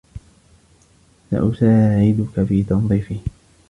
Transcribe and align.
سأساعدك 1.31 2.43
في 2.47 2.63
تنظيفه. 2.63 3.19